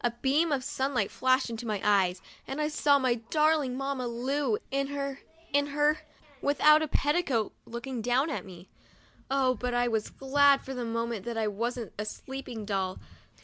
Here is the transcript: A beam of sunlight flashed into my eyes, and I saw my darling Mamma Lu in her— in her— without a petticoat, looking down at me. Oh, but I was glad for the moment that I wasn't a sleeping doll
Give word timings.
A 0.00 0.12
beam 0.12 0.52
of 0.52 0.62
sunlight 0.62 1.10
flashed 1.10 1.50
into 1.50 1.66
my 1.66 1.80
eyes, 1.82 2.22
and 2.46 2.60
I 2.60 2.68
saw 2.68 3.00
my 3.00 3.14
darling 3.16 3.76
Mamma 3.76 4.06
Lu 4.06 4.58
in 4.70 4.86
her— 4.86 5.18
in 5.52 5.66
her— 5.66 6.02
without 6.40 6.82
a 6.82 6.86
petticoat, 6.86 7.52
looking 7.66 8.00
down 8.00 8.30
at 8.30 8.44
me. 8.44 8.68
Oh, 9.28 9.54
but 9.56 9.74
I 9.74 9.88
was 9.88 10.08
glad 10.08 10.60
for 10.62 10.72
the 10.72 10.84
moment 10.84 11.24
that 11.24 11.36
I 11.36 11.48
wasn't 11.48 11.92
a 11.98 12.04
sleeping 12.04 12.64
doll 12.64 13.00